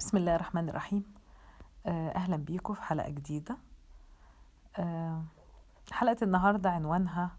[0.00, 1.04] بسم الله الرحمن الرحيم.
[1.86, 3.56] آه، أهلا بيكم في حلقة جديدة.
[4.78, 5.24] آه،
[5.92, 7.30] حلقة النهاردة عنوانها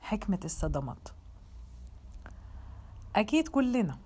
[0.00, 1.08] حكمة الصدمات.
[3.16, 3.98] أكيد كلنا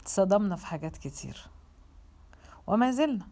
[0.00, 1.46] اتصدمنا في حاجات كتير
[2.66, 3.26] وما زلنا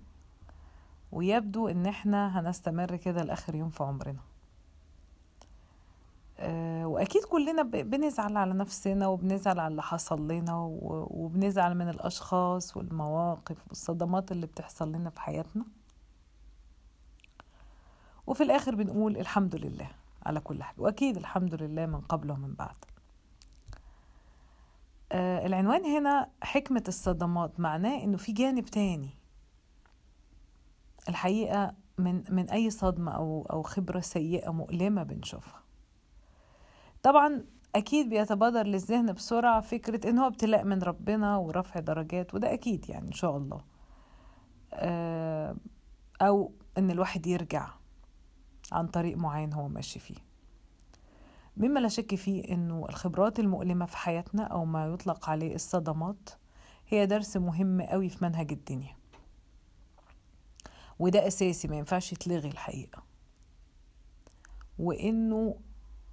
[1.13, 4.21] ويبدو إن إحنا هنستمر كده لآخر يوم في عمرنا.
[6.85, 14.33] وأكيد كلنا بنزعل على نفسنا وبنزعل على اللي حصل لنا وبنزعل من الأشخاص والمواقف والصدمات
[14.33, 15.65] اللي بتحصل لنا في حياتنا.
[18.27, 19.91] وفي الآخر بنقول الحمد لله
[20.27, 22.77] على كل حاجة وأكيد الحمد لله من قبل ومن بعد.
[25.13, 29.11] آه العنوان هنا حكمة الصدمات معناه إنه في جانب تاني.
[31.09, 35.63] الحقيقة من من أي صدمة أو أو خبرة سيئة مؤلمة بنشوفها.
[37.03, 42.89] طبعا أكيد بيتبادر للذهن بسرعة فكرة إن هو ابتلاء من ربنا ورفع درجات وده أكيد
[42.91, 43.61] يعني إن شاء الله.
[44.75, 45.57] آه،
[46.23, 47.69] أو إن الواحد يرجع
[48.73, 50.17] عن طريق معين هو ماشي فيه.
[51.57, 56.31] مما لا شك فيه إنه الخبرات المؤلمة في حياتنا أو ما يطلق عليه الصدمات
[56.89, 58.97] هي درس مهم قوي في منهج الدنيا.
[60.99, 63.03] وده أساسي ما ينفعش يتلغي الحقيقة.
[64.79, 65.57] وإنه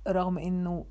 [0.07, 0.85] رغم إنه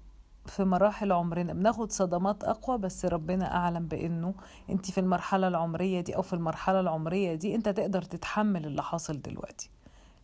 [0.47, 4.35] في مراحل عمرنا بناخد صدمات أقوى بس ربنا أعلم بإنه
[4.71, 9.23] أنت في المرحلة العمرية دي أو في المرحلة العمرية دي أنت تقدر تتحمل اللي حاصل
[9.23, 9.71] دلوقتي.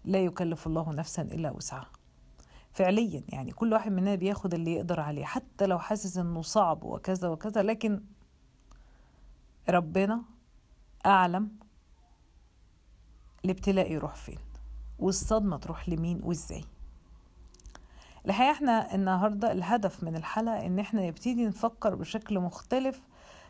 [0.04, 1.90] لا يكلف الله نفسا إلا وسعها.
[2.72, 7.28] فعليا يعني كل واحد مننا بياخد اللي يقدر عليه حتى لو حاسس إنه صعب وكذا
[7.28, 8.00] وكذا لكن
[9.68, 10.22] ربنا
[11.06, 11.48] أعلم
[13.44, 14.38] الابتلاء يروح فين
[14.98, 16.64] والصدمة تروح لمين وإزاي.
[18.26, 23.00] الحقيقة إحنا النهاردة الهدف من الحلقة ان إحنا نبتدي نفكر بشكل مختلف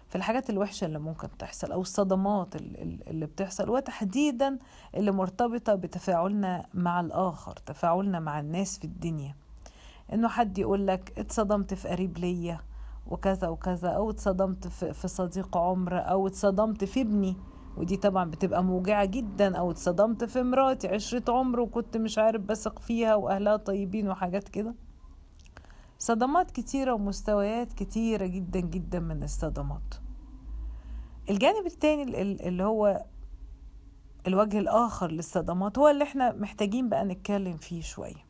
[0.08, 4.58] في الحاجات الوحشة اللي ممكن تحصل أو الصدمات ال- ال- اللي بتحصل وتحديدا
[4.94, 9.34] اللي مرتبطة بتفاعلنا مع الآخر تفاعلنا مع الناس في الدنيا.
[10.12, 12.60] انه حد يقول لك اتصدمت في قريب ليا
[13.06, 17.36] وكذا وكذا أو اتصدمت في صديق عمر أو اتصدمت في ابني.
[17.76, 22.78] ودي طبعا بتبقى موجعة جدا أو اتصدمت في مراتي عشرة عمر وكنت مش عارف بثق
[22.78, 24.74] فيها وأهلها طيبين وحاجات كده.
[25.98, 29.94] صدمات كتيرة ومستويات كتيرة جدا جدا من الصدمات.
[31.30, 33.04] الجانب التاني ال- ال- اللي هو
[34.26, 38.24] الوجه الآخر للصدمات هو اللي إحنا محتاجين بقى نتكلم فيه شوية.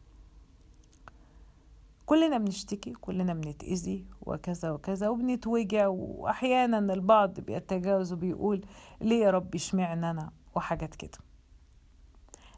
[2.07, 8.67] كلنا بنشتكي كلنا بنتأذي وكذا وكذا وبنتوجع وأحيانا البعض بيتجاوز وبيقول
[9.01, 11.19] ليه يا رب اشمعنى أنا؟ وحاجات كده.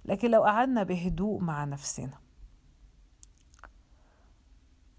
[0.05, 2.19] لكن لو قعدنا بهدوء مع نفسنا.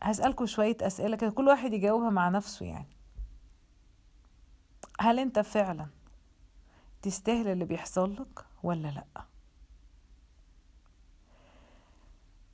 [0.03, 2.97] هسألكوا شوية أسئلة كده كل واحد يجاوبها مع نفسه يعني.
[4.99, 5.87] هل أنت فعلا
[7.01, 9.26] تستاهل اللي بيحصل لك ولا لأ؟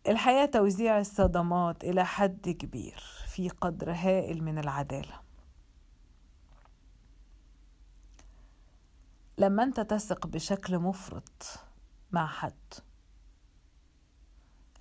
[0.08, 5.19] الحياة توزيع الصدمات إلى حد كبير في قدر هائل من العدالة.
[9.38, 11.59] لما أنت تثق بشكل مفرط
[12.12, 12.74] مع حد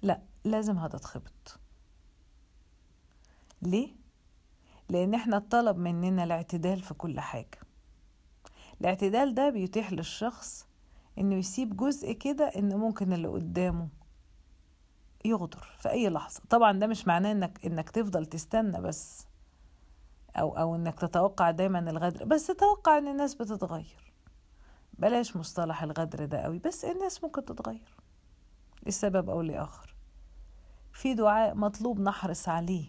[0.03, 1.59] لا لازم هتتخبط
[3.63, 3.93] ليه؟
[4.89, 7.59] لأن إحنا الطلب مننا الاعتدال في كل حاجة.
[8.81, 10.67] الاعتدال ده بيتيح للشخص
[11.19, 13.89] إنه يسيب جزء كده ان ممكن اللي قدامه
[15.25, 16.41] يغدر في أي لحظة.
[16.51, 19.27] طبعا ده مش معناه إنك إنك تفضل تستنى بس
[20.37, 22.25] أو أو إنك تتوقع دايما الغدر.
[22.25, 24.13] بس تتوقع إن الناس بتتغير.
[24.99, 27.97] بلاش مصطلح الغدر ده قوي بس الناس ممكن تتغير.
[28.87, 29.95] لسبب أو لآخر.
[30.93, 32.87] في دعاء مطلوب نحرص عليه.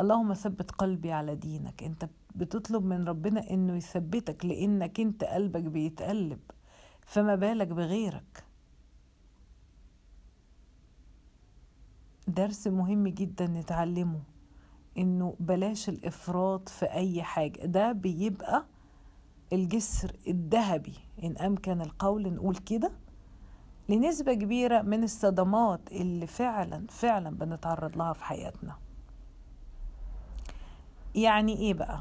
[0.00, 1.82] اللهم ثبت قلبي على دينك.
[1.82, 6.40] أنت بتطلب من ربنا إنه يثبتك لأنك أنت قلبك بيتقلب.
[7.06, 8.44] فما بالك بغيرك.
[12.28, 14.20] درس مهم جدا نتعلمه
[14.98, 17.66] إنه بلاش الإفراط في أي حاجة.
[17.66, 18.66] ده بيبقى
[19.52, 20.94] الجسر الذهبي.
[21.24, 22.92] إن أمكن القول نقول كده.
[23.88, 28.76] لنسبة كبيرة من الصدمات اللي فعلا فعلا بنتعرض لها في حياتنا.
[31.14, 32.00] يعني إيه بقى؟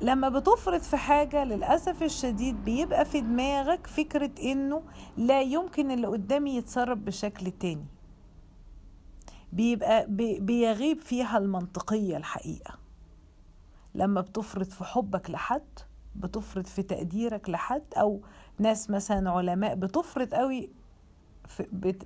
[0.00, 4.82] لما بتفرط في حاجة للأسف الشديد بيبقى في دماغك فكرة إنه
[5.16, 7.86] لا يمكن اللي قدامي يتصرف بشكل تاني.
[9.52, 12.74] بيبقى بي- بيغيب فيها المنطقية الحقيقة.
[13.94, 15.78] لما بتفرط في حبك لحد
[16.16, 18.20] بتفرط في تقديرك لحد أو
[18.58, 20.70] ناس مثلا علماء بتفرط قوي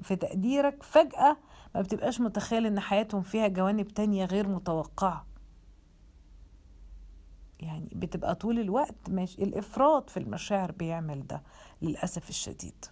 [0.02, 1.36] في تقديرك فجأة
[1.74, 5.26] ما بتبقاش متخيل إن حياتهم فيها جوانب تانية غير متوقعة.
[7.62, 11.42] يعني بتبقى طول الوقت مش الإفراط في المشاعر بيعمل ده
[11.82, 12.84] للأسف الشديد.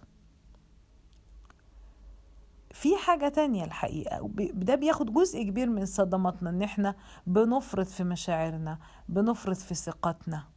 [2.73, 6.95] في حاجة تانية الحقيقة ده بياخد جزء كبير من صدماتنا إن إحنا
[7.27, 8.79] بنفرط في مشاعرنا
[9.09, 10.47] بنفرط في ثقتنا.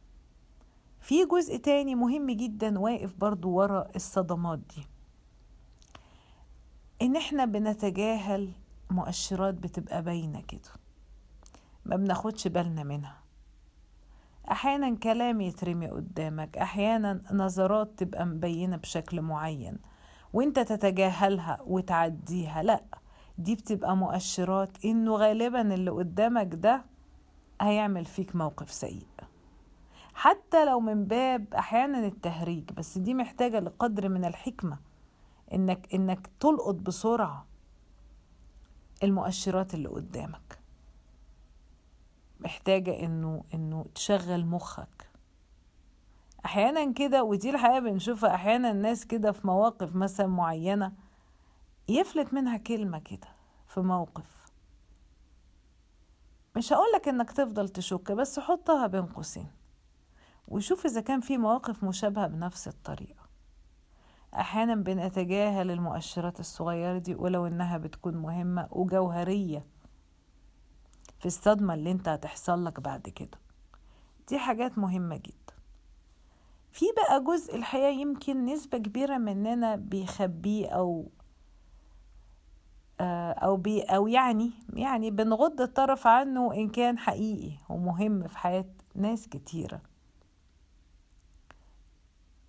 [1.01, 4.87] في جزء تاني مهم جدا واقف برضو ورا الصدمات دي.
[7.01, 8.51] إن إحنا بنتجاهل
[8.91, 10.69] مؤشرات بتبقى باينة كده
[11.85, 13.24] ما بناخدش بالنا منها.
[14.51, 19.77] أحيانا كلام يترمي قدامك أحيانا نظرات تبقى مبينة بشكل معين
[20.33, 22.63] وأنت تتجاهلها وتعديها.
[22.63, 22.83] لأ
[23.37, 26.85] دي بتبقى مؤشرات إنه غالبا اللي قدامك ده
[27.61, 29.07] هيعمل فيك موقف سيء.
[30.13, 34.77] حتى لو من باب أحيانا التهريج بس دي محتاجة لقدر من الحكمة
[35.53, 37.45] إنك إنك تلقط بسرعة
[39.03, 40.59] المؤشرات اللي قدامك.
[42.39, 45.09] محتاجة إنه إنه تشغل مخك.
[46.45, 50.93] أحيانا كده ودي الحقيقة بنشوفها أحيانا الناس كده في مواقف مثلا معينة
[51.87, 53.27] يفلت منها كلمة كده
[53.67, 54.45] في موقف.
[56.55, 59.47] مش هقولك إنك تفضل تشك بس حطها بين قوسين
[60.47, 63.25] وشوف إذا كان في مواقف مشابهة بنفس الطريقة.
[64.33, 69.65] أحيانا بنتجاهل المؤشرات الصغيرة دي ولو إنها بتكون مهمة وجوهرية.
[71.19, 73.37] في الصدمة اللي انت هتحصل لك بعد كده.
[74.29, 75.55] دي حاجات مهمة جدا.
[76.71, 81.09] في بقى جزء الحقيقة يمكن نسبة كبيرة مننا بيخبيه أو
[82.99, 88.65] أو بي أو يعني يعني بنغض الطرف عنه إن كان حقيقي ومهم في حياة
[88.95, 89.81] ناس كتيرة.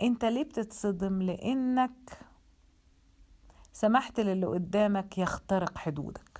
[0.03, 2.19] أنت ليه بتتصدم؟ لأنك
[3.73, 6.36] سمحت للي قدامك يخترق حدودك.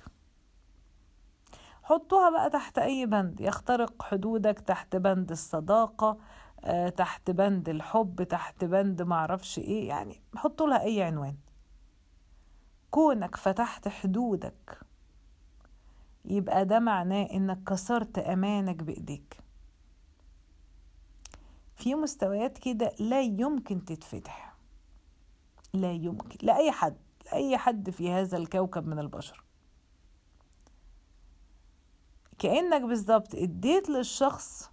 [1.87, 3.41] حطوها بقى تحت أي بند.
[3.41, 6.17] يخترق حدودك تحت بند الصداقة
[6.97, 9.87] تحت بند الحب تحت بند معرفش إيه.
[9.87, 11.35] يعني حطوا لها أي عنوان.
[12.91, 14.79] كونك فتحت حدودك
[16.25, 19.37] يبقى ده معناه إنك كسرت أمانك بإيديك.
[21.75, 24.53] في مستويات كده لا يمكن تتفتح.
[25.73, 29.46] لا يمكن لأي حد لأي حد في هذا الكوكب من البشر.
[32.39, 34.71] كأنك بالظبط اديت للشخص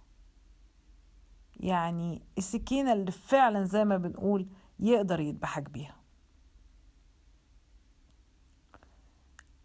[1.59, 4.47] يعني السكينة اللي فعلا زي ما بنقول
[4.79, 5.95] يقدر يذبحك بيها.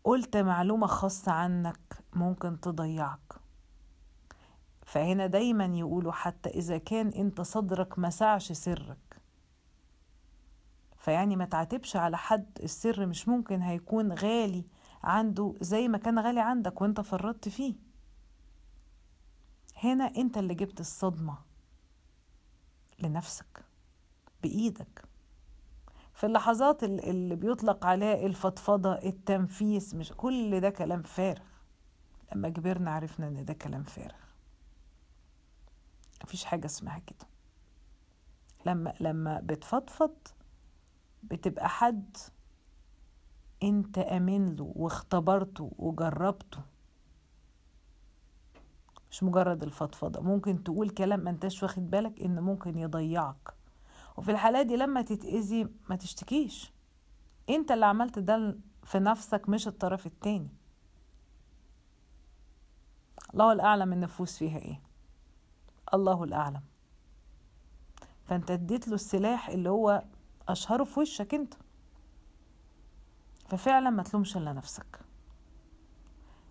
[0.04, 3.40] قلت معلومة خاصة عنك ممكن تضيعك.
[4.86, 9.20] فهنا دايما يقولوا حتى إذا كان أنت صدرك مسعش سرك.
[10.96, 14.64] فيعني ما تعاتبش على حد السر مش ممكن هيكون غالي
[15.02, 17.89] عنده زي ما كان غالي عندك وأنت فرطت فيه.
[19.84, 21.38] هنا انت اللي جبت الصدمة
[22.98, 23.64] لنفسك
[24.42, 25.04] بإيدك.
[26.14, 31.42] في اللحظات اللي بيطلق عليها الفضفضة التنفيس مش كل ده كلام فارغ.
[32.34, 34.16] لما كبرنا عرفنا إن ده كلام فارغ.
[36.24, 37.26] مفيش حاجة اسمها كده.
[38.66, 40.14] لما لما بتفضفض
[41.22, 42.16] بتبقى حد
[43.62, 46.60] انت آمن له واختبرته وجربته.
[49.20, 50.20] مش مجرد الفضفضة.
[50.20, 53.54] ممكن تقول كلام انتش واخد بالك ان ممكن يضيعك.
[54.16, 56.72] وفي الحالة دي لما تتأذي ما تشتكيش.
[57.50, 60.48] انت اللي عملت ده في نفسك مش الطرف التاني.
[63.34, 64.80] الله الأعلم النفوس فيها إيه.
[65.94, 66.62] الله الأعلم.
[68.24, 70.04] فانت اديت له السلاح اللي هو
[70.48, 71.54] أشهره في وشك انت.
[73.48, 75.00] ففعلا ما تلومش إلا نفسك.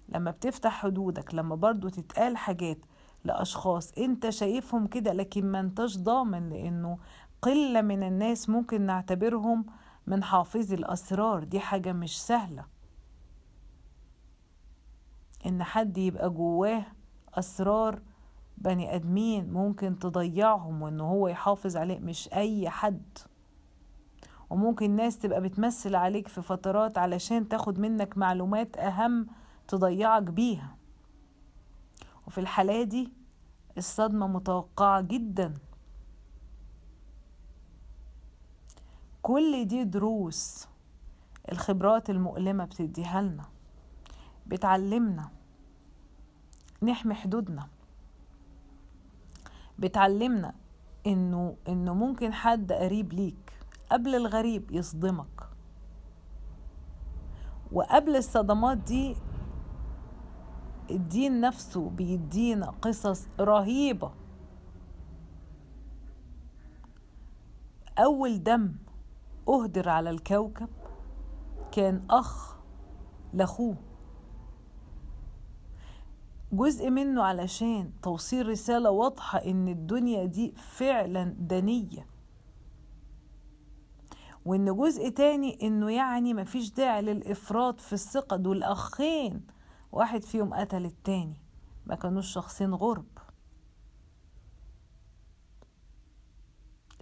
[0.10, 2.78] لما بتفتح حدودك لما برضو تتقال حاجات
[3.24, 6.98] لأشخاص أنت شايفهم كده لكن ما انتش ضامن لأنه
[7.42, 9.66] قلة من الناس ممكن نعتبرهم
[10.08, 11.44] من حافظي الأسرار.
[11.44, 12.66] دي حاجة مش سهلة.
[15.46, 16.86] إن حد يبقى جواه
[17.34, 18.02] أسرار
[18.58, 23.18] بني آدمين ممكن تضيعهم وإن هو يحافظ عليه مش أي حد.
[24.50, 29.28] وممكن ناس تبقى بتمثل عليك في فترات علشان تاخد منك معلومات أهم
[29.70, 30.76] تضيعك بيها.
[32.28, 33.12] وفي الحالة دي
[33.78, 35.54] الصدمة متوقعة جدا.
[39.22, 40.68] كل دي دروس
[41.52, 43.46] الخبرات المؤلمة بتديها لنا
[44.48, 45.30] بتعلمنا
[46.84, 47.68] نحمي حدودنا
[49.80, 50.54] بتعلمنا
[51.08, 53.54] إنه إنه ممكن حد قريب ليك
[53.92, 55.50] قبل الغريب يصدمك.
[57.72, 59.16] وقبل الصدمات دي
[60.92, 64.12] الدين نفسه بيدينا قصص رهيبة.
[67.98, 68.76] أول دم
[69.50, 70.70] أهدر على الكوكب
[71.72, 72.56] كان أخ
[73.34, 73.76] لأخوه.
[76.52, 82.08] جزء منه علشان توصيل رسالة واضحة إن الدنيا دي فعلا دنية.
[84.46, 88.38] وإن جزء تاني إنه يعني مفيش داعي للإفراط في الثقة.
[88.38, 89.42] دول أخين
[89.92, 91.42] واحد فيهم قتل التاني.
[91.86, 93.08] ما كانوش شخصين غرب.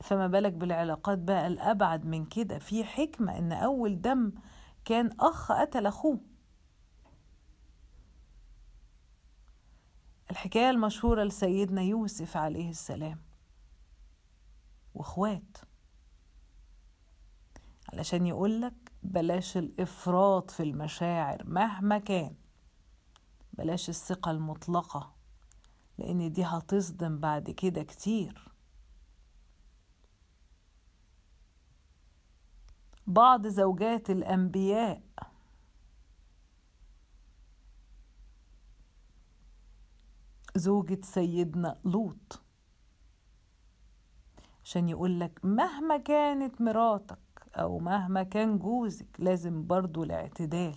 [0.01, 2.59] فما بالك بالعلاقات بقى الأبعد من كده.
[2.59, 4.31] في حكمة إن أول دم
[4.85, 6.19] كان أخ قتل أخوه.
[10.31, 13.19] الحكاية المشهورة لسيدنا يوسف عليه السلام.
[14.93, 15.57] وإخوات.
[17.93, 22.35] علشان يقولك بلاش الإفراط في المشاعر مهما كان.
[23.57, 25.13] بلاش الثقة المطلقة
[25.97, 28.51] لأن دي هتصدم بعد كده كتير.
[33.07, 35.01] بعض زوجات الأنبياء
[40.55, 42.41] زوجة سيدنا لوط
[44.63, 47.19] عشان يقولك مهما كانت مراتك
[47.55, 50.75] أو مهما كان جوزك لازم برضو الاعتدال.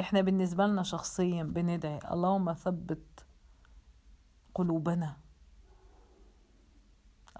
[0.00, 3.26] إحنا بالنسبة لنا شخصيا بندعي اللهم ثبت
[4.54, 5.16] قلوبنا.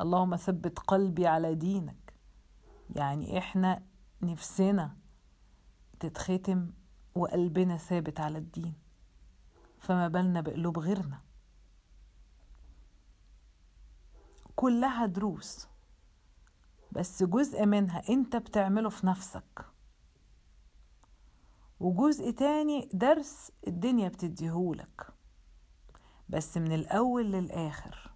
[0.00, 2.14] اللهم ثبت قلبي على دينك.
[2.90, 3.82] يعني إحنا
[4.22, 4.96] نفسنا
[6.00, 6.70] تتختم
[7.14, 8.74] وقلبنا ثابت على الدين.
[9.78, 11.20] فما بالنا بقلوب غيرنا.
[14.56, 15.68] كلها دروس
[16.92, 19.75] بس جزء منها أنت بتعمله في نفسك.
[21.80, 25.06] وجزء تاني درس الدنيا بتديهولك.
[26.28, 28.10] بس من الأول للآخر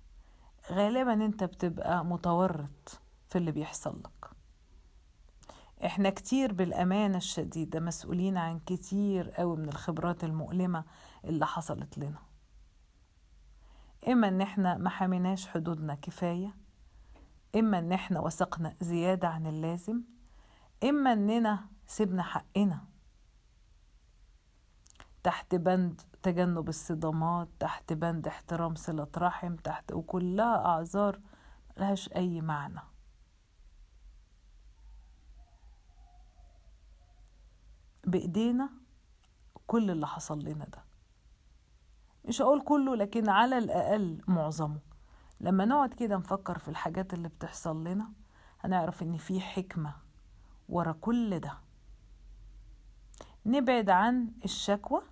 [0.71, 4.31] غالبا أنت بتبقى متورط في اللي بيحصل لك.
[5.85, 10.85] إحنا كتير بالأمانة الشديدة مسؤولين عن كتير قوي من الخبرات المؤلمة
[11.25, 12.19] اللي حصلت لنا.
[14.09, 16.55] إما إن إحنا ما حميناش حدودنا كفاية
[17.57, 20.03] إما إن إحنا وثقنا زيادة عن اللازم
[20.85, 22.85] إما إننا سيبنا حقنا
[25.23, 31.21] تحت بند تجنب الصدامات تحت بند احترام صلة رحم تحت وكلها أعذار
[31.77, 32.81] ملهاش أي معنى.
[38.07, 38.71] بإيدينا
[39.67, 40.85] كل اللي حصل لنا ده.
[42.25, 44.79] مش هقول كله لكن على الأقل معظمه.
[45.41, 48.13] لما نقعد كده نفكر في الحاجات اللي بتحصل لنا
[48.61, 49.95] هنعرف إن في حكمة
[50.69, 51.59] ورا كل ده.
[53.47, 55.03] نبعد عن الشكوى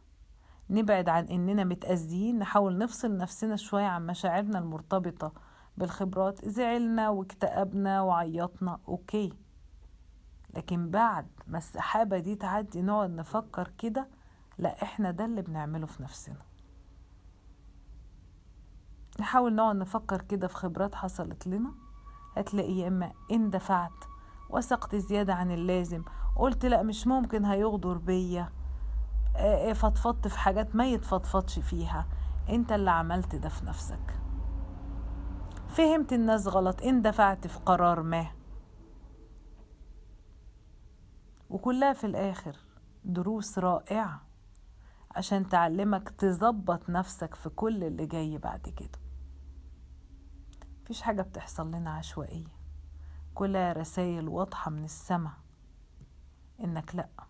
[0.70, 5.32] نبعد عن إننا متأذيين نحاول نفصل نفسنا شوية عن مشاعرنا المرتبطة
[5.76, 9.32] بالخبرات زعلنا واكتئبنا وعيطنا أوكي.
[10.54, 14.08] لكن بعد ما السحابة دي تعدي نقعد نفكر كده
[14.58, 16.42] لا إحنا ده اللي بنعمله في نفسنا.
[19.20, 21.74] نحاول نقعد نفكر كده في خبرات حصلت لنا.
[22.36, 24.04] هتلاقي يا إما اندفعت
[24.50, 26.04] وثقت زيادة عن اللازم
[26.36, 28.52] قلت لا مش ممكن هيغدر بيا.
[29.74, 32.06] فضفضت في حاجات ما يتفضفضش فيها.
[32.48, 34.20] انت اللي عملت ده في نفسك.
[35.68, 38.26] فهمت الناس غلط اندفعت في قرار ما.
[41.50, 42.56] وكلها في الآخر
[43.04, 44.22] دروس رائعة
[45.10, 48.98] عشان تعلمك تظبط نفسك في كل اللي جاي بعد كده.
[50.82, 52.58] مفيش حاجة بتحصل لنا عشوائية.
[53.34, 55.32] كلها رسائل واضحة من السما
[56.60, 57.27] إنك لأ.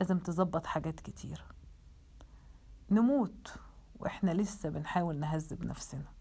[0.00, 1.44] لازم تظبط حاجات كتير.
[2.90, 3.54] نموت
[3.98, 6.12] وإحنا لسه بنحاول نهذب نفسنا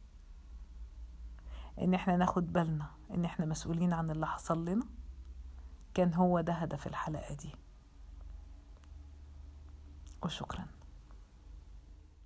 [1.81, 4.85] إن إحنا ناخد بالنا إن إحنا مسؤولين عن اللي حصل لنا
[5.93, 7.51] كان هو ده هدف الحلقة دي.
[10.23, 10.65] وشكرا.